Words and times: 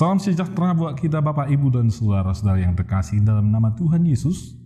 Salam 0.00 0.16
sejahtera 0.16 0.72
buat 0.72 0.96
kita 0.96 1.20
Bapak 1.20 1.52
Ibu 1.52 1.76
dan 1.76 1.92
saudara-saudara 1.92 2.64
yang 2.64 2.72
terkasih 2.72 3.20
dalam 3.20 3.52
nama 3.52 3.76
Tuhan 3.76 4.00
Yesus. 4.08 4.56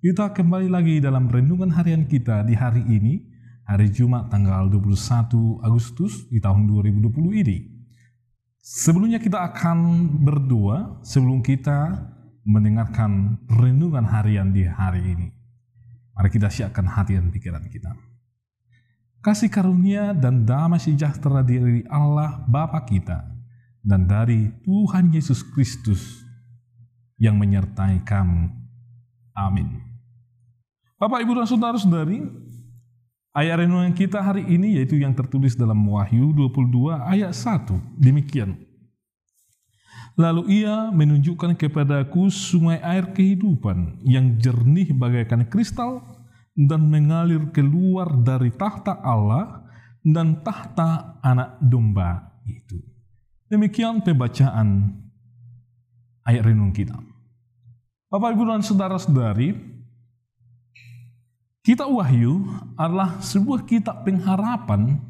Kita 0.00 0.32
kembali 0.32 0.72
lagi 0.72 1.04
dalam 1.04 1.28
renungan 1.28 1.68
harian 1.68 2.08
kita 2.08 2.40
di 2.48 2.56
hari 2.56 2.80
ini, 2.88 3.28
hari 3.68 3.92
Jumat 3.92 4.32
tanggal 4.32 4.72
21 4.72 5.60
Agustus 5.60 6.24
di 6.32 6.40
tahun 6.40 6.64
2020 6.64 7.12
ini. 7.44 7.60
Sebelumnya 8.56 9.20
kita 9.20 9.52
akan 9.52 10.08
berdoa 10.24 11.04
sebelum 11.04 11.44
kita 11.44 12.00
mendengarkan 12.48 13.36
renungan 13.52 14.08
harian 14.08 14.48
di 14.48 14.64
hari 14.64 15.04
ini. 15.12 15.28
Mari 16.16 16.32
kita 16.32 16.48
siapkan 16.48 16.88
hati 16.88 17.20
dan 17.20 17.28
pikiran 17.28 17.68
kita. 17.68 17.92
Kasih 19.20 19.52
karunia 19.52 20.16
dan 20.16 20.48
damai 20.48 20.80
sejahtera 20.80 21.44
dari 21.44 21.84
Allah 21.92 22.40
Bapa 22.48 22.80
kita 22.88 23.39
dan 23.80 24.04
dari 24.04 24.52
Tuhan 24.64 25.12
Yesus 25.12 25.40
Kristus 25.44 26.24
yang 27.20 27.36
menyertai 27.36 28.00
kamu. 28.04 28.48
Amin. 29.36 29.80
Bapak, 31.00 31.24
Ibu, 31.24 31.32
dan 31.36 31.48
Saudara-saudari, 31.48 32.20
ayat 33.32 33.64
renungan 33.64 33.92
kita 33.96 34.20
hari 34.20 34.44
ini 34.48 34.76
yaitu 34.80 35.00
yang 35.00 35.16
tertulis 35.16 35.56
dalam 35.56 35.80
Wahyu 35.80 36.32
22 36.36 36.92
ayat 36.96 37.32
1. 37.32 37.72
Demikian. 37.96 38.56
Lalu 40.20 40.60
ia 40.64 40.92
menunjukkan 40.92 41.56
kepadaku 41.56 42.28
sungai 42.28 42.76
air 42.84 43.08
kehidupan 43.16 44.04
yang 44.04 44.36
jernih 44.36 44.92
bagaikan 44.92 45.48
kristal 45.48 46.04
dan 46.52 46.84
mengalir 46.84 47.48
keluar 47.54 48.12
dari 48.20 48.52
tahta 48.52 49.00
Allah 49.00 49.64
dan 50.04 50.44
tahta 50.44 51.16
anak 51.24 51.56
domba 51.64 52.36
itu. 52.44 52.99
Demikian 53.50 53.98
pembacaan 54.06 54.94
ayat 56.22 56.46
renung 56.46 56.70
kita. 56.70 56.94
Bapak, 58.06 58.38
Ibu, 58.38 58.46
dan 58.46 58.62
Saudara-saudari, 58.62 59.58
kitab 61.66 61.90
Wahyu 61.90 62.46
adalah 62.78 63.18
sebuah 63.18 63.66
kitab 63.66 64.06
pengharapan 64.06 65.02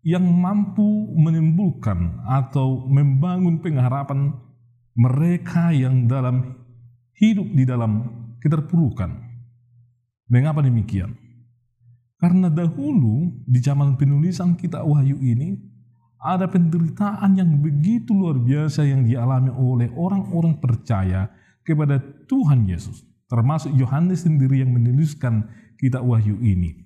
yang 0.00 0.24
mampu 0.24 1.12
menimbulkan 1.12 2.24
atau 2.24 2.88
membangun 2.88 3.60
pengharapan 3.60 4.32
mereka 4.96 5.68
yang 5.68 6.08
dalam 6.08 6.56
hidup 7.20 7.52
di 7.52 7.68
dalam 7.68 8.08
keterpurukan. 8.40 9.12
Mengapa 10.32 10.64
demikian? 10.64 11.20
Karena 12.16 12.48
dahulu 12.48 13.44
di 13.44 13.60
zaman 13.60 14.00
penulisan 14.00 14.56
kitab 14.56 14.88
Wahyu 14.88 15.20
ini 15.20 15.73
ada 16.24 16.48
penderitaan 16.48 17.36
yang 17.36 17.60
begitu 17.60 18.16
luar 18.16 18.40
biasa 18.40 18.88
yang 18.88 19.04
dialami 19.04 19.52
oleh 19.52 19.92
orang-orang 19.92 20.56
percaya 20.56 21.28
kepada 21.60 22.00
Tuhan 22.24 22.64
Yesus. 22.64 23.04
Termasuk 23.28 23.76
Yohanes 23.76 24.24
sendiri 24.24 24.64
yang 24.64 24.72
menuliskan 24.72 25.44
kitab 25.76 26.00
Wahyu 26.08 26.40
ini. 26.40 26.80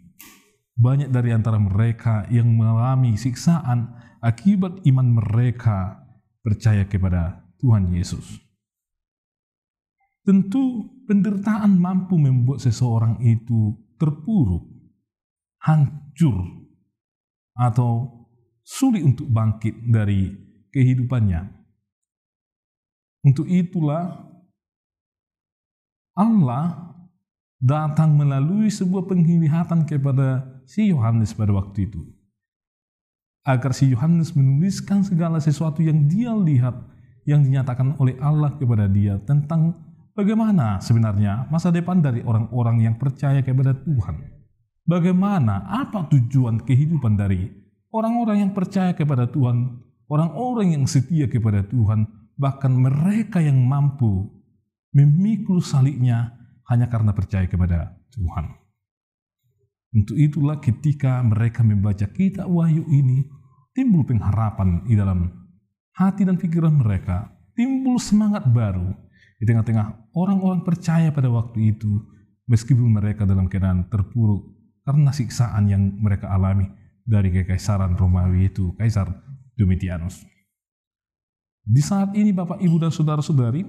Banyak 0.75 1.15
dari 1.15 1.31
antara 1.31 1.63
mereka 1.63 2.27
yang 2.35 2.51
mengalami 2.51 3.15
siksaan 3.15 3.95
akibat 4.19 4.83
iman 4.91 5.23
mereka 5.23 6.03
percaya 6.43 6.83
kepada 6.87 7.47
Tuhan 7.63 7.95
Yesus. 7.95 8.43
Tentu 10.27 10.87
penderitaan 11.07 11.79
mampu 11.79 12.19
membuat 12.19 12.59
seseorang 12.59 13.23
itu 13.23 13.75
terpuruk, 13.99 14.67
hancur, 15.63 16.69
atau 17.59 18.18
sulit 18.69 19.01
untuk 19.01 19.25
bangkit 19.33 19.89
dari 19.89 20.29
kehidupannya. 20.69 21.41
Untuk 23.25 23.49
itulah 23.49 24.29
Allah 26.13 26.93
datang 27.57 28.15
melalui 28.21 28.69
sebuah 28.69 29.09
penglihatan 29.09 29.89
kepada 29.89 30.61
si 30.69 30.93
Yohanes 30.93 31.33
pada 31.33 31.57
waktu 31.57 31.89
itu. 31.89 32.05
Agar 33.49 33.73
si 33.73 33.89
Yohanes 33.89 34.37
menuliskan 34.37 35.01
segala 35.01 35.41
sesuatu 35.41 35.81
yang 35.81 36.05
dia 36.05 36.37
lihat 36.37 36.77
yang 37.25 37.41
dinyatakan 37.41 37.97
oleh 37.97 38.21
Allah 38.21 38.53
kepada 38.61 38.85
dia 38.85 39.17
tentang 39.25 39.73
bagaimana 40.13 40.77
sebenarnya 40.85 41.49
masa 41.49 41.73
depan 41.73 42.05
dari 42.05 42.21
orang-orang 42.21 42.85
yang 42.85 42.95
percaya 43.01 43.41
kepada 43.41 43.73
Tuhan. 43.73 44.37
Bagaimana, 44.89 45.69
apa 45.69 46.09
tujuan 46.09 46.65
kehidupan 46.65 47.17
dari 47.21 47.68
Orang-orang 47.99 48.47
yang 48.47 48.53
percaya 48.55 48.95
kepada 48.95 49.27
Tuhan, 49.27 49.83
orang-orang 50.07 50.79
yang 50.79 50.87
setia 50.87 51.27
kepada 51.27 51.67
Tuhan, 51.67 52.07
bahkan 52.39 52.71
mereka 52.71 53.43
yang 53.43 53.59
mampu 53.59 54.31
memikul 54.95 55.59
salibnya 55.59 56.31
hanya 56.71 56.87
karena 56.87 57.11
percaya 57.11 57.51
kepada 57.51 57.99
Tuhan. 58.15 58.55
Untuk 59.99 60.15
itulah 60.15 60.63
ketika 60.63 61.19
mereka 61.27 61.67
membaca 61.67 62.07
kitab 62.07 62.47
Wahyu 62.47 62.87
ini, 62.87 63.27
timbul 63.75 64.07
pengharapan 64.07 64.87
di 64.87 64.95
dalam 64.95 65.35
hati 65.99 66.23
dan 66.23 66.39
pikiran 66.39 66.79
mereka, 66.79 67.35
timbul 67.59 67.99
semangat 67.99 68.47
baru 68.47 68.95
di 69.43 69.45
tengah-tengah 69.49 70.15
orang-orang 70.15 70.63
percaya 70.63 71.11
pada 71.11 71.27
waktu 71.35 71.75
itu, 71.75 71.99
meskipun 72.47 72.95
mereka 72.95 73.27
dalam 73.27 73.51
keadaan 73.51 73.91
terpuruk 73.91 74.55
karena 74.87 75.11
siksaan 75.11 75.67
yang 75.67 75.83
mereka 75.99 76.31
alami 76.31 76.78
dari 77.09 77.33
kekaisaran 77.33 77.97
Romawi 77.97 78.53
itu, 78.53 78.77
Kaisar 78.77 79.09
Domitianus. 79.57 80.29
Di 81.65 81.81
saat 81.81 82.13
ini 82.13 82.37
Bapak, 82.37 82.61
Ibu, 82.61 82.77
dan 82.85 82.93
Saudara-saudari, 82.93 83.65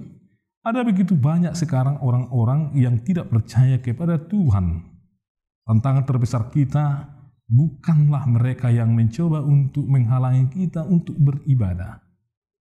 ada 0.60 0.84
begitu 0.84 1.16
banyak 1.16 1.56
sekarang 1.56 1.96
orang-orang 2.04 2.76
yang 2.76 3.00
tidak 3.00 3.32
percaya 3.32 3.80
kepada 3.80 4.20
Tuhan. 4.20 4.84
Tantangan 5.64 6.04
terbesar 6.04 6.52
kita 6.52 7.08
bukanlah 7.48 8.28
mereka 8.28 8.68
yang 8.68 8.92
mencoba 8.92 9.40
untuk 9.40 9.88
menghalangi 9.88 10.52
kita 10.52 10.84
untuk 10.84 11.16
beribadah. 11.16 12.04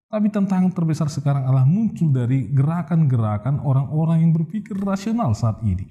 Tapi 0.07 0.31
tantangan 0.31 0.71
terbesar 0.71 1.11
sekarang 1.11 1.43
adalah 1.43 1.67
muncul 1.67 2.13
dari 2.13 2.47
gerakan-gerakan 2.53 3.59
orang-orang 3.59 4.23
yang 4.23 4.31
berpikir 4.31 4.77
rasional 4.79 5.35
saat 5.35 5.59
ini. 5.67 5.83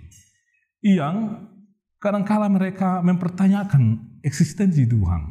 Yang 0.81 1.43
kadangkala 2.01 2.49
mereka 2.49 3.05
mempertanyakan 3.05 4.06
eksistensi 4.27 4.83
Tuhan. 4.83 5.23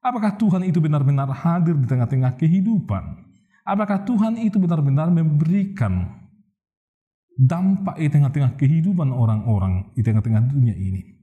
Apakah 0.00 0.34
Tuhan 0.40 0.64
itu 0.64 0.80
benar-benar 0.80 1.28
hadir 1.30 1.76
di 1.76 1.86
tengah-tengah 1.86 2.34
kehidupan? 2.40 3.04
Apakah 3.62 4.02
Tuhan 4.02 4.40
itu 4.40 4.58
benar-benar 4.58 5.12
memberikan 5.12 6.10
dampak 7.38 8.00
di 8.00 8.10
tengah-tengah 8.10 8.58
kehidupan 8.58 9.12
orang-orang 9.12 9.92
di 9.94 10.02
tengah-tengah 10.02 10.50
dunia 10.50 10.74
ini? 10.74 11.22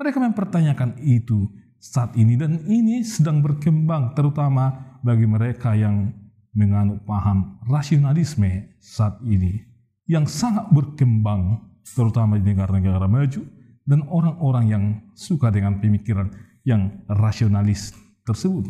Mereka 0.00 0.16
mempertanyakan 0.22 0.96
itu 1.04 1.50
saat 1.76 2.16
ini 2.16 2.40
dan 2.40 2.64
ini 2.64 3.04
sedang 3.04 3.44
berkembang 3.44 4.16
terutama 4.16 4.96
bagi 5.04 5.28
mereka 5.28 5.76
yang 5.76 6.16
menganut 6.56 7.04
paham 7.04 7.60
rasionalisme 7.68 8.72
saat 8.80 9.20
ini 9.20 9.60
yang 10.08 10.24
sangat 10.24 10.64
berkembang 10.72 11.60
terutama 11.84 12.40
di 12.40 12.48
negara-negara 12.48 13.04
maju 13.04 13.44
dan 13.84 14.04
orang-orang 14.08 14.64
yang 14.68 14.84
suka 15.12 15.52
dengan 15.52 15.80
pemikiran 15.80 16.32
yang 16.64 17.04
rasionalis 17.08 17.92
tersebut. 18.24 18.64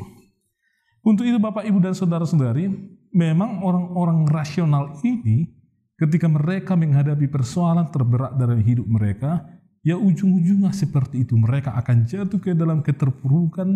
Untuk 1.04 1.28
itu 1.28 1.38
Bapak, 1.38 1.62
Ibu, 1.68 1.78
dan 1.78 1.94
Saudara-saudari, 1.94 2.66
memang 3.14 3.62
orang-orang 3.62 4.26
rasional 4.26 4.98
ini 5.06 5.46
ketika 5.94 6.26
mereka 6.26 6.74
menghadapi 6.74 7.30
persoalan 7.30 7.86
terberat 7.94 8.34
dalam 8.34 8.58
hidup 8.58 8.88
mereka, 8.88 9.46
ya 9.86 9.94
ujung-ujungnya 9.94 10.74
seperti 10.74 11.22
itu 11.22 11.38
mereka 11.38 11.76
akan 11.78 12.08
jatuh 12.08 12.40
ke 12.42 12.56
dalam 12.56 12.82
keterpurukan, 12.82 13.68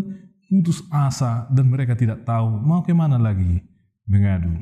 putus 0.49 0.83
asa 0.89 1.47
dan 1.53 1.69
mereka 1.69 1.93
tidak 1.93 2.25
tahu 2.25 2.59
mau 2.65 2.81
ke 2.83 2.91
mana 2.97 3.21
lagi 3.21 3.63
mengadu. 4.09 4.59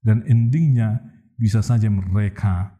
Dan 0.00 0.24
endingnya 0.24 1.00
bisa 1.36 1.60
saja 1.60 1.88
mereka 1.92 2.76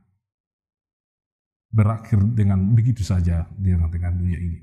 berakhir 1.74 2.22
dengan 2.38 2.62
begitu 2.70 3.02
saja 3.02 3.50
di 3.58 3.74
tengah 3.74 4.14
dunia 4.14 4.38
ini. 4.38 4.58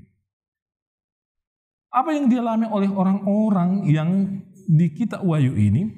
Apa 1.92 2.16
yang 2.16 2.32
dialami 2.32 2.64
oleh 2.72 2.88
orang-orang 2.88 3.84
yang 3.84 4.40
di 4.64 4.88
kitab 4.96 5.20
Wahyu 5.20 5.52
ini 5.52 5.92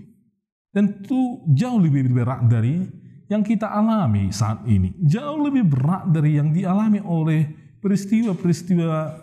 tentu 0.74 1.46
jauh 1.54 1.78
lebih 1.78 2.10
berat 2.10 2.50
dari 2.50 2.82
yang 3.30 3.46
kita 3.46 3.70
alami 3.70 4.34
saat 4.34 4.66
ini 4.66 4.90
jauh 5.06 5.38
lebih 5.38 5.70
berat 5.70 6.10
dari 6.10 6.34
yang 6.34 6.50
dialami 6.50 6.98
oleh 6.98 7.46
peristiwa-peristiwa 7.78 9.22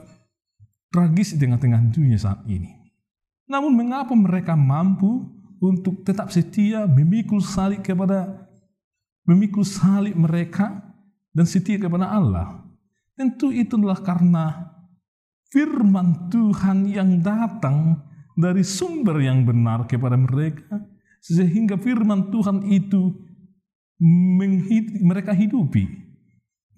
tragis 0.88 1.36
di 1.36 1.44
tengah-tengah 1.44 1.92
dunia 1.92 2.16
saat 2.16 2.40
ini. 2.48 2.72
Namun 3.52 3.76
mengapa 3.76 4.16
mereka 4.16 4.56
mampu 4.56 5.28
untuk 5.60 6.08
tetap 6.08 6.32
setia 6.32 6.88
memikul 6.88 7.44
salib 7.44 7.84
kepada 7.84 8.48
memikul 9.28 9.68
salib 9.68 10.16
mereka 10.16 10.91
dan 11.31 11.45
setia 11.48 11.80
kepada 11.80 12.12
Allah? 12.12 12.63
Tentu 13.16 13.51
itulah 13.51 14.00
karena 14.00 14.72
firman 15.51 16.31
Tuhan 16.31 16.88
yang 16.88 17.19
datang 17.19 18.00
dari 18.36 18.63
sumber 18.63 19.19
yang 19.19 19.44
benar 19.44 19.86
kepada 19.86 20.16
mereka 20.16 20.80
sehingga 21.22 21.78
firman 21.78 22.33
Tuhan 22.33 22.66
itu 22.72 23.13
mereka 25.06 25.36
hidupi. 25.38 25.86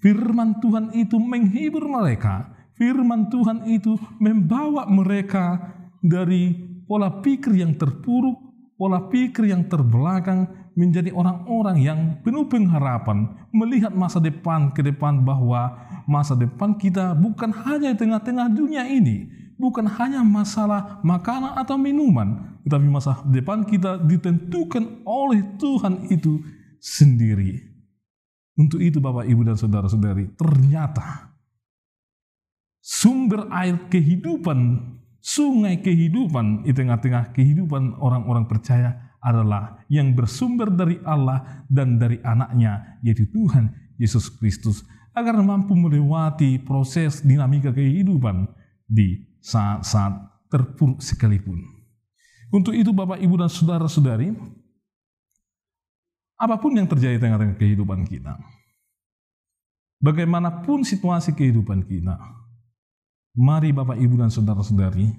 Firman 0.04 0.60
Tuhan 0.60 0.92
itu 1.00 1.16
menghibur 1.16 1.88
mereka. 1.88 2.52
Firman 2.76 3.32
Tuhan 3.32 3.64
itu 3.72 3.96
membawa 4.20 4.84
mereka 4.92 5.72
dari 6.04 6.52
pola 6.84 7.24
pikir 7.24 7.56
yang 7.56 7.80
terpuruk, 7.80 8.36
pola 8.76 9.08
pikir 9.08 9.48
yang 9.48 9.64
terbelakang 9.72 10.63
menjadi 10.74 11.14
orang-orang 11.14 11.78
yang 11.82 12.00
penuh 12.26 12.50
pengharapan 12.50 13.30
melihat 13.54 13.94
masa 13.94 14.18
depan 14.18 14.74
ke 14.74 14.82
depan 14.82 15.22
bahwa 15.22 15.78
masa 16.10 16.34
depan 16.34 16.74
kita 16.78 17.14
bukan 17.14 17.54
hanya 17.54 17.94
di 17.94 17.98
tengah-tengah 18.02 18.50
dunia 18.50 18.84
ini, 18.90 19.30
bukan 19.62 19.86
hanya 19.86 20.26
masalah 20.26 21.00
makanan 21.06 21.54
atau 21.62 21.78
minuman, 21.78 22.58
tetapi 22.66 22.88
masa 22.90 23.22
depan 23.30 23.64
kita 23.64 24.02
ditentukan 24.02 25.06
oleh 25.06 25.46
Tuhan 25.62 26.10
itu 26.10 26.42
sendiri. 26.82 27.74
Untuk 28.54 28.82
itu 28.82 29.02
Bapak 29.02 29.26
Ibu 29.26 29.42
dan 29.50 29.58
Saudara-saudari, 29.58 30.34
ternyata 30.38 31.34
sumber 32.82 33.50
air 33.50 33.90
kehidupan, 33.90 34.78
sungai 35.22 35.82
kehidupan 35.82 36.68
di 36.68 36.74
tengah-tengah 36.76 37.34
kehidupan 37.34 37.98
orang-orang 37.98 38.46
percaya 38.46 39.13
adalah 39.24 39.80
yang 39.88 40.12
bersumber 40.12 40.68
dari 40.68 41.00
Allah 41.08 41.64
dan 41.72 41.96
dari 41.96 42.20
anaknya, 42.22 43.00
yaitu 43.00 43.24
Tuhan 43.32 43.72
Yesus 43.96 44.28
Kristus, 44.36 44.84
agar 45.16 45.40
mampu 45.40 45.74
melewati 45.74 46.60
proses 46.60 47.24
dinamika 47.24 47.72
kehidupan 47.72 48.52
di 48.84 49.24
saat-saat 49.40 50.12
terpuruk 50.52 51.00
sekalipun. 51.00 51.58
Untuk 52.54 52.76
itu 52.76 52.92
Bapak 52.94 53.18
Ibu 53.18 53.40
dan 53.40 53.50
Saudara-saudari, 53.50 54.30
apa 56.38 56.56
pun 56.60 56.76
yang 56.76 56.86
terjadi 56.86 57.18
tengah-tengah 57.18 57.58
kehidupan 57.58 58.06
kita, 58.06 58.38
bagaimanapun 60.04 60.84
situasi 60.84 61.32
kehidupan 61.32 61.88
kita, 61.88 62.20
mari 63.34 63.72
Bapak, 63.72 63.96
Ibu, 63.96 64.20
dan 64.20 64.30
Saudara-saudari 64.30 65.10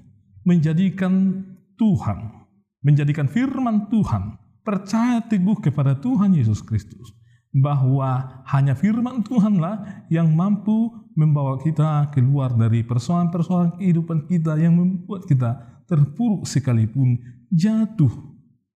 menjadikan 0.45 1.41
Tuhan, 1.75 2.44
menjadikan 2.85 3.25
firman 3.25 3.89
Tuhan, 3.89 4.37
percaya 4.61 5.25
teguh 5.25 5.57
kepada 5.57 5.97
Tuhan 5.97 6.37
Yesus 6.37 6.61
Kristus, 6.61 7.17
bahwa 7.49 8.43
hanya 8.45 8.77
firman 8.77 9.25
Tuhanlah 9.25 10.05
yang 10.13 10.29
mampu 10.29 10.93
membawa 11.17 11.57
kita 11.57 12.13
keluar 12.13 12.53
dari 12.53 12.85
persoalan-persoalan 12.85 13.81
kehidupan 13.81 14.29
kita 14.29 14.53
yang 14.61 14.77
membuat 14.77 15.25
kita 15.25 15.81
terpuruk 15.89 16.45
sekalipun 16.45 17.17
jatuh 17.49 18.11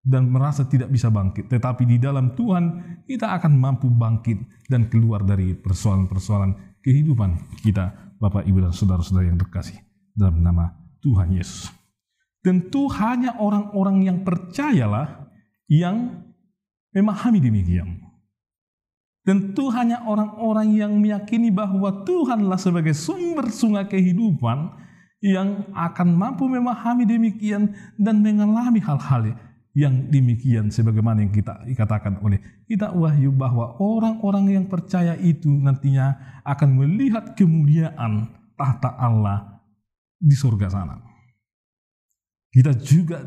dan 0.05 0.29
merasa 0.29 0.67
tidak 0.69 0.93
bisa 0.93 1.09
bangkit. 1.09 1.49
Tetapi 1.49 1.87
di 1.89 1.97
dalam 1.97 2.37
Tuhan 2.37 2.99
kita 3.09 3.33
akan 3.41 3.57
mampu 3.57 3.89
bangkit 3.89 4.69
dan 4.69 4.85
keluar 4.91 5.25
dari 5.25 5.57
persoalan-persoalan 5.57 6.77
kehidupan 6.85 7.57
kita, 7.65 8.13
Bapak, 8.21 8.45
Ibu, 8.45 8.69
dan 8.69 8.73
saudara-saudara 8.75 9.33
yang 9.33 9.41
terkasih 9.41 9.81
dalam 10.13 10.45
nama 10.45 10.75
Tuhan 11.01 11.33
Yesus. 11.33 11.84
Tentu 12.45 12.85
hanya 12.93 13.41
orang-orang 13.41 14.05
yang 14.05 14.17
percayalah 14.21 15.33
yang 15.65 16.21
memahami 16.93 17.41
demikian. 17.41 18.05
Tentu 19.25 19.73
hanya 19.73 20.05
orang-orang 20.05 20.77
yang 20.77 20.93
meyakini 21.01 21.49
bahwa 21.49 22.05
Tuhanlah 22.05 22.61
sebagai 22.61 22.93
sumber 22.93 23.49
sungai 23.49 23.89
kehidupan 23.89 24.77
yang 25.25 25.65
akan 25.73 26.13
mampu 26.13 26.45
memahami 26.45 27.09
demikian 27.09 27.73
dan 27.97 28.21
mengalami 28.21 28.77
hal-hal 28.77 29.33
yang 29.73 30.05
demikian 30.13 30.69
sebagaimana 30.69 31.25
yang 31.25 31.33
kita 31.33 31.65
dikatakan 31.65 32.21
oleh 32.21 32.37
kita 32.69 32.93
wahyu 32.93 33.33
bahwa 33.33 33.73
orang-orang 33.81 34.61
yang 34.61 34.65
percaya 34.69 35.17
itu 35.17 35.49
nantinya 35.49 36.39
akan 36.45 36.77
melihat 36.77 37.33
kemuliaan 37.33 38.29
tahta 38.53 38.93
Allah 38.93 39.65
di 40.21 40.37
surga 40.37 40.69
sana. 40.69 41.14
Kita 42.55 42.71
juga 42.79 43.19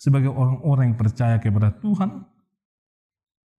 sebagai 0.00 0.32
orang-orang 0.32 0.96
yang 0.96 0.98
percaya 0.98 1.36
kepada 1.36 1.68
Tuhan, 1.84 2.24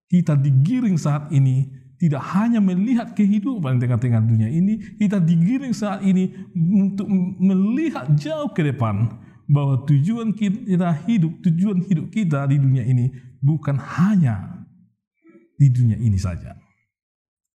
kita 0.10 0.34
digiring 0.34 0.98
saat 0.98 1.30
ini 1.30 1.70
tidak 2.02 2.26
hanya 2.34 2.58
melihat 2.58 3.14
kehidupan 3.14 3.78
di 3.78 3.86
tengah-tengah 3.86 4.26
dunia 4.26 4.50
ini, 4.50 4.98
kita 4.98 5.22
digiring 5.22 5.78
saat 5.78 6.02
ini 6.02 6.34
untuk 6.58 7.06
melihat 7.38 8.10
jauh 8.18 8.50
ke 8.50 8.66
depan 8.66 9.14
bahwa 9.46 9.86
tujuan 9.86 10.34
kita 10.34 10.90
hidup, 11.06 11.38
tujuan 11.46 11.86
hidup 11.86 12.10
kita 12.10 12.50
di 12.50 12.58
dunia 12.58 12.82
ini 12.82 13.14
bukan 13.38 13.78
hanya 13.78 14.66
di 15.62 15.70
dunia 15.70 16.02
ini 16.02 16.18
saja. 16.18 16.58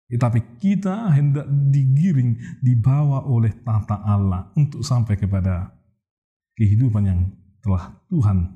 Tetapi 0.05 0.61
kita 0.61 1.09
hendak 1.09 1.49
digiring, 1.73 2.61
dibawa 2.61 3.25
oleh 3.25 3.49
tata 3.65 4.05
Allah 4.05 4.53
untuk 4.53 4.85
sampai 4.85 5.17
kepada 5.17 5.73
kehidupan 6.53 7.03
yang 7.09 7.25
telah 7.65 7.97
Tuhan 8.13 8.53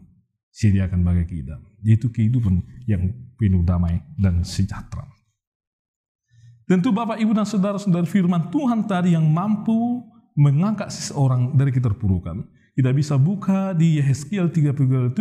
sediakan 0.53 1.01
bagi 1.01 1.25
kita. 1.41 1.57
Yaitu 1.81 2.13
kehidupan 2.13 2.61
yang 2.85 3.09
penuh 3.33 3.65
damai 3.65 4.05
dan 4.13 4.45
sejahtera. 4.45 5.09
Tentu 6.69 6.93
Bapak, 6.93 7.17
Ibu, 7.17 7.33
dan 7.33 7.49
Saudara-saudara 7.49 8.05
firman 8.05 8.53
Tuhan 8.53 8.85
tadi 8.85 9.17
yang 9.17 9.25
mampu 9.25 10.05
mengangkat 10.37 10.93
seseorang 10.93 11.57
dari 11.57 11.73
keterpurukan 11.73 12.45
kita 12.79 12.95
bisa 12.95 13.19
buka 13.19 13.75
di 13.75 13.99
Yehezkiel 13.99 14.47
37 14.55 15.11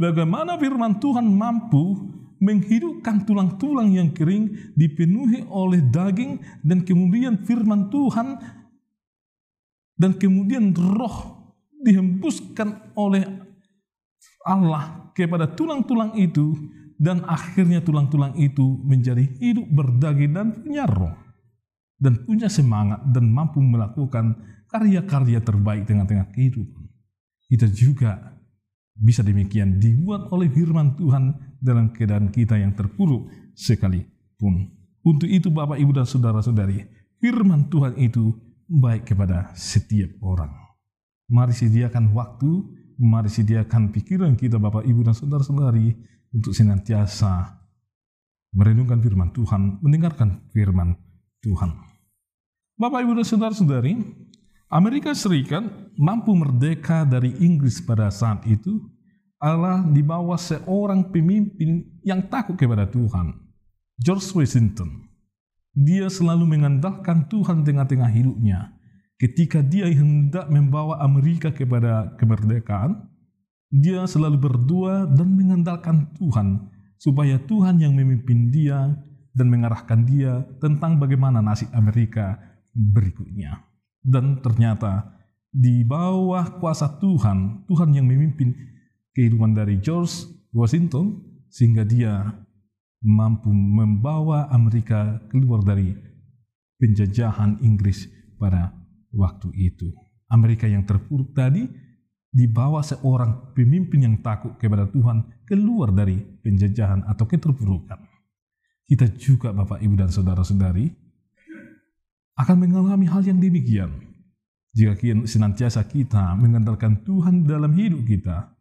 bagaimana 0.00 0.56
firman 0.56 0.96
Tuhan 0.96 1.28
mampu 1.28 2.16
menghidupkan 2.40 3.28
tulang-tulang 3.28 3.92
yang 3.92 4.08
kering 4.16 4.72
dipenuhi 4.72 5.44
oleh 5.52 5.84
daging 5.84 6.40
dan 6.64 6.88
kemudian 6.88 7.44
firman 7.44 7.92
Tuhan 7.92 8.40
dan 10.00 10.16
kemudian 10.16 10.72
roh 10.72 11.37
dihembuskan 11.88 12.92
oleh 12.92 13.24
Allah 14.44 15.08
kepada 15.16 15.48
tulang-tulang 15.48 16.12
itu 16.20 16.52
dan 17.00 17.24
akhirnya 17.24 17.80
tulang-tulang 17.80 18.36
itu 18.36 18.76
menjadi 18.84 19.24
hidup 19.40 19.64
berdaging 19.72 20.36
dan 20.36 20.52
punya 20.60 20.84
roh 20.84 21.16
dan 21.98 22.22
punya 22.28 22.46
semangat 22.52 23.02
dan 23.10 23.32
mampu 23.32 23.58
melakukan 23.58 24.36
karya-karya 24.70 25.40
terbaik 25.42 25.88
tengah-tengah 25.88 26.30
kehidupan. 26.30 26.86
Kita 27.48 27.66
juga 27.72 28.36
bisa 28.92 29.24
demikian 29.24 29.78
dibuat 29.80 30.28
oleh 30.30 30.50
firman 30.50 30.94
Tuhan 30.94 31.56
dalam 31.58 31.90
keadaan 31.90 32.28
kita 32.28 32.58
yang 32.58 32.76
terpuruk 32.76 33.30
sekalipun. 33.56 34.74
Untuk 35.02 35.30
itu 35.30 35.48
Bapak, 35.48 35.80
Ibu, 35.80 35.92
dan 35.96 36.06
Saudara-saudari, 36.06 36.84
firman 37.22 37.70
Tuhan 37.72 37.96
itu 37.96 38.34
baik 38.68 39.08
kepada 39.08 39.54
setiap 39.56 40.12
orang. 40.20 40.67
Mari 41.28 41.52
sediakan 41.52 42.16
waktu, 42.16 42.48
mari 42.96 43.28
sediakan 43.28 43.92
pikiran 43.92 44.32
kita 44.32 44.56
Bapak, 44.56 44.88
Ibu, 44.88 45.04
dan 45.04 45.12
Saudara-saudari 45.12 45.92
untuk 46.32 46.56
senantiasa 46.56 47.52
merenungkan 48.56 48.96
firman 49.04 49.28
Tuhan, 49.36 49.76
mendengarkan 49.84 50.48
firman 50.56 50.96
Tuhan. 51.44 51.76
Bapak, 52.80 53.04
Ibu, 53.04 53.12
dan 53.20 53.26
Saudara-saudari, 53.28 53.92
Amerika 54.72 55.12
Serikat 55.12 55.68
mampu 56.00 56.32
merdeka 56.32 57.04
dari 57.04 57.36
Inggris 57.44 57.80
pada 57.84 58.08
saat 58.08 58.48
itu 58.48 58.80
adalah 59.36 59.84
di 59.84 60.00
bawah 60.00 60.36
seorang 60.40 61.12
pemimpin 61.12 62.00
yang 62.04 62.24
takut 62.26 62.56
kepada 62.56 62.88
Tuhan. 62.88 63.36
George 64.00 64.32
Washington, 64.32 65.08
dia 65.76 66.08
selalu 66.08 66.56
mengandalkan 66.56 67.28
Tuhan 67.28 67.68
tengah-tengah 67.68 68.08
hidupnya. 68.08 68.77
Ketika 69.18 69.66
dia 69.66 69.90
hendak 69.90 70.46
membawa 70.46 71.02
Amerika 71.02 71.50
kepada 71.50 72.14
kemerdekaan, 72.22 73.02
dia 73.66 74.06
selalu 74.06 74.38
berdoa 74.38 75.10
dan 75.10 75.34
mengandalkan 75.34 76.06
Tuhan 76.14 76.70
supaya 77.02 77.34
Tuhan 77.42 77.82
yang 77.82 77.98
memimpin 77.98 78.54
dia 78.54 78.94
dan 79.34 79.46
mengarahkan 79.50 80.06
dia 80.06 80.46
tentang 80.62 81.02
bagaimana 81.02 81.42
nasib 81.42 81.66
Amerika 81.74 82.38
berikutnya. 82.70 83.66
Dan 83.98 84.38
ternyata 84.38 85.18
di 85.50 85.82
bawah 85.82 86.62
kuasa 86.62 86.86
Tuhan, 87.02 87.66
Tuhan 87.66 87.90
yang 87.98 88.06
memimpin 88.06 88.54
kehidupan 89.18 89.50
dari 89.50 89.82
George 89.82 90.30
Washington 90.54 91.18
sehingga 91.50 91.82
dia 91.82 92.22
mampu 93.02 93.50
membawa 93.50 94.46
Amerika 94.54 95.18
keluar 95.26 95.66
dari 95.66 95.90
penjajahan 96.78 97.58
Inggris 97.66 98.06
pada 98.38 98.77
waktu 99.12 99.48
itu. 99.56 99.92
Amerika 100.28 100.68
yang 100.68 100.84
terpuruk 100.84 101.32
tadi 101.32 101.64
dibawa 102.28 102.84
seorang 102.84 103.56
pemimpin 103.56 104.04
yang 104.04 104.16
takut 104.20 104.60
kepada 104.60 104.84
Tuhan 104.92 105.24
keluar 105.48 105.90
dari 105.90 106.20
penjajahan 106.20 107.08
atau 107.08 107.24
keterpurukan. 107.24 107.98
Kita 108.88 109.08
juga 109.16 109.52
Bapak 109.52 109.80
Ibu 109.80 109.94
dan 109.96 110.12
Saudara-saudari 110.12 110.88
akan 112.38 112.56
mengalami 112.56 113.08
hal 113.08 113.24
yang 113.24 113.40
demikian. 113.40 113.90
Jika 114.76 114.94
senantiasa 115.26 115.82
kita 115.88 116.36
mengandalkan 116.36 117.02
Tuhan 117.02 117.48
dalam 117.48 117.72
hidup 117.74 118.04
kita, 118.04 118.52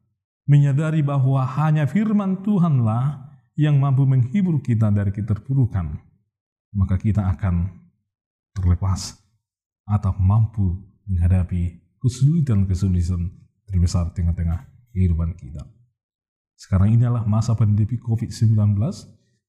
menyadari 0.48 1.04
bahwa 1.04 1.44
hanya 1.44 1.86
firman 1.86 2.42
Tuhanlah 2.42 3.28
yang 3.60 3.78
mampu 3.78 4.08
menghibur 4.08 4.64
kita 4.64 4.90
dari 4.90 5.12
keterpurukan, 5.12 6.00
maka 6.74 6.96
kita 6.96 7.28
akan 7.36 7.68
terlepas 8.56 9.27
atau 9.88 10.12
mampu 10.20 10.76
menghadapi 11.08 11.80
kesulitan-kesulitan 12.04 13.32
terbesar 13.66 14.12
tengah-tengah 14.12 14.68
kehidupan 14.92 15.34
kita. 15.40 15.64
Sekarang 16.60 16.92
inilah 16.92 17.24
masa 17.24 17.56
pandemi 17.56 17.96
COVID-19 17.96 18.76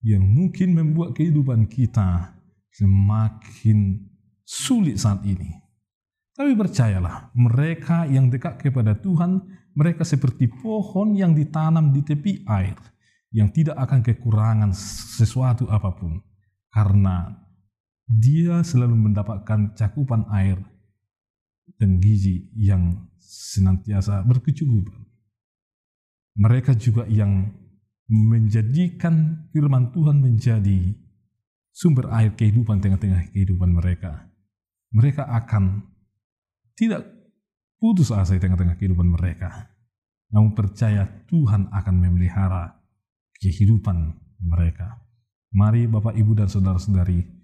yang 0.06 0.22
mungkin 0.22 0.78
membuat 0.78 1.18
kehidupan 1.18 1.66
kita 1.66 2.38
semakin 2.70 4.06
sulit 4.46 5.02
saat 5.02 5.26
ini. 5.26 5.58
Tapi 6.38 6.54
percayalah, 6.54 7.34
mereka 7.34 8.06
yang 8.06 8.30
dekat 8.30 8.62
kepada 8.62 8.94
Tuhan, 8.94 9.42
mereka 9.74 10.06
seperti 10.06 10.46
pohon 10.46 11.18
yang 11.18 11.34
ditanam 11.34 11.90
di 11.90 12.06
tepi 12.06 12.46
air 12.46 12.78
yang 13.34 13.52
tidak 13.52 13.76
akan 13.76 14.00
kekurangan 14.00 14.70
sesuatu 14.72 15.68
apa 15.68 15.92
pun 15.92 16.22
karena 16.72 17.36
dia 18.08 18.64
selalu 18.64 19.12
mendapatkan 19.12 19.76
cakupan 19.76 20.24
air 20.32 20.56
dan 21.76 22.00
gizi 22.00 22.48
yang 22.56 23.06
senantiasa 23.20 24.24
berkecukupan. 24.24 25.04
Mereka 26.40 26.72
juga 26.80 27.04
yang 27.04 27.52
menjadikan 28.08 29.44
firman 29.52 29.92
Tuhan 29.92 30.24
menjadi 30.24 30.96
sumber 31.68 32.08
air 32.08 32.32
kehidupan 32.32 32.80
tengah-tengah 32.80 33.28
kehidupan 33.36 33.76
mereka. 33.76 34.32
Mereka 34.88 35.28
akan 35.28 35.84
tidak 36.72 37.04
putus 37.76 38.08
asa 38.08 38.32
di 38.32 38.40
tengah-tengah 38.40 38.80
kehidupan 38.80 39.12
mereka. 39.12 39.68
Namun 40.32 40.56
percaya 40.56 41.04
Tuhan 41.28 41.68
akan 41.68 41.94
memelihara 42.00 42.80
kehidupan 43.36 44.16
mereka. 44.40 45.04
Mari 45.52 45.84
Bapak 45.84 46.16
Ibu 46.16 46.32
dan 46.36 46.48
Saudara-saudari 46.48 47.37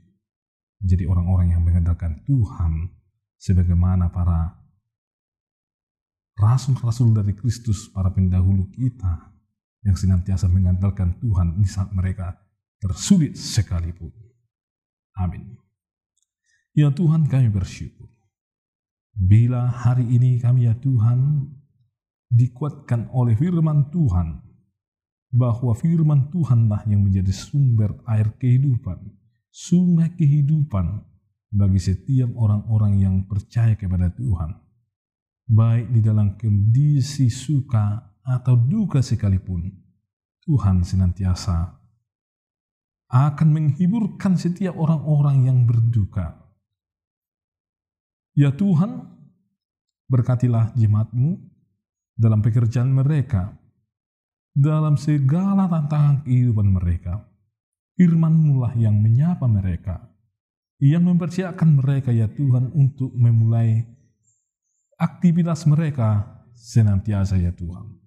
menjadi 0.84 1.08
orang-orang 1.08 1.56
yang 1.56 1.64
mengandalkan 1.64 2.20
Tuhan 2.28 2.92
sebagaimana 3.40 4.12
para 4.12 4.52
rasul-rasul 6.36 7.16
dari 7.16 7.32
Kristus, 7.32 7.88
para 7.88 8.12
pendahulu 8.12 8.68
kita 8.68 9.32
yang 9.88 9.96
senantiasa 9.96 10.52
mengandalkan 10.52 11.16
Tuhan 11.24 11.56
di 11.56 11.64
saat 11.64 11.88
mereka 11.96 12.36
tersulit 12.76 13.32
sekalipun. 13.40 14.12
Amin. 15.16 15.56
Ya 16.76 16.92
Tuhan 16.92 17.32
kami 17.32 17.48
bersyukur. 17.48 18.12
Bila 19.14 19.70
hari 19.70 20.04
ini 20.04 20.36
kami 20.36 20.68
ya 20.68 20.76
Tuhan 20.76 21.48
dikuatkan 22.28 23.08
oleh 23.14 23.38
firman 23.38 23.88
Tuhan 23.94 24.42
bahwa 25.30 25.72
firman 25.72 26.28
Tuhanlah 26.34 26.84
yang 26.90 27.06
menjadi 27.06 27.30
sumber 27.30 27.94
air 28.10 28.34
kehidupan, 28.36 29.00
sungai 29.54 30.10
kehidupan 30.18 31.06
bagi 31.54 31.78
setiap 31.78 32.34
orang-orang 32.34 32.98
yang 32.98 33.14
percaya 33.30 33.78
kepada 33.78 34.10
Tuhan. 34.10 34.50
Baik 35.46 35.94
di 35.94 36.00
dalam 36.02 36.34
kondisi 36.34 37.30
suka 37.30 38.02
atau 38.26 38.58
duka 38.58 38.98
sekalipun, 38.98 39.70
Tuhan 40.42 40.82
senantiasa 40.82 41.70
akan 43.14 43.48
menghiburkan 43.54 44.34
setiap 44.34 44.74
orang-orang 44.74 45.46
yang 45.46 45.58
berduka. 45.62 46.34
Ya 48.34 48.50
Tuhan, 48.50 49.06
berkatilah 50.10 50.74
jemaatmu 50.74 51.38
dalam 52.18 52.42
pekerjaan 52.42 52.90
mereka, 52.90 53.54
dalam 54.50 54.98
segala 54.98 55.70
tantangan 55.70 56.26
kehidupan 56.26 56.66
mereka. 56.74 57.33
Firman 57.94 58.58
lah 58.58 58.74
yang 58.74 58.98
menyapa 58.98 59.46
mereka, 59.46 60.10
yang 60.82 61.06
mempersiapkan 61.06 61.70
mereka 61.78 62.10
ya 62.10 62.26
Tuhan 62.30 62.74
untuk 62.74 63.14
memulai 63.14 63.86
aktivitas 64.98 65.66
mereka 65.66 66.42
senantiasa 66.54 67.38
ya 67.38 67.54
Tuhan. 67.54 67.98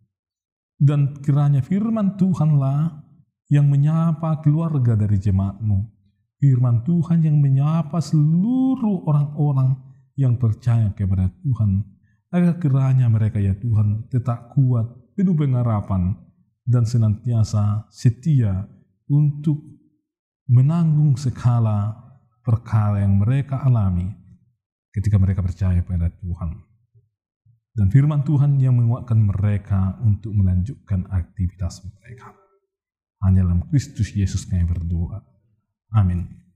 Dan 0.77 1.17
kiranya 1.25 1.65
firman 1.65 2.15
Tuhanlah 2.15 3.01
yang 3.50 3.65
menyapa 3.65 4.44
keluarga 4.46 4.94
dari 4.94 5.17
jemaatmu. 5.17 5.89
Firman 6.38 6.86
Tuhan 6.86 7.25
yang 7.25 7.41
menyapa 7.41 7.98
seluruh 7.98 9.10
orang-orang 9.10 9.74
yang 10.13 10.38
percaya 10.38 10.94
kepada 10.94 11.34
Tuhan. 11.41 11.82
Agar 12.29 12.62
kiranya 12.62 13.10
mereka 13.10 13.41
ya 13.41 13.58
Tuhan 13.58 14.06
tetap 14.12 14.53
kuat, 14.53 14.86
penuh 15.17 15.34
pengharapan, 15.34 16.13
dan 16.67 16.84
senantiasa 16.84 17.88
setia 17.89 18.67
untuk 19.08 19.76
menanggung 20.48 21.20
segala 21.20 21.96
perkara 22.39 23.04
yang 23.04 23.20
mereka 23.20 23.60
alami 23.60 24.08
ketika 24.96 25.20
mereka 25.20 25.44
percaya 25.44 25.84
pada 25.84 26.08
Tuhan. 26.10 26.63
Dan 27.77 27.94
firman 27.94 28.25
Tuhan 28.25 28.58
yang 28.58 28.74
menguatkan 28.74 29.22
mereka 29.22 30.01
untuk 30.01 30.34
melanjutkan 30.34 31.06
aktivitas 31.13 31.86
mereka. 31.86 32.34
Hanya 33.22 33.46
dalam 33.46 33.70
Kristus 33.70 34.18
Yesus 34.18 34.50
kami 34.50 34.66
berdoa. 34.66 35.22
Amin. 35.94 36.47